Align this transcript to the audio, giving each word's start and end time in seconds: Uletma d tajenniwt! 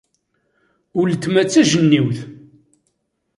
Uletma 0.99 1.41
d 1.47 1.47
tajenniwt! 1.49 2.19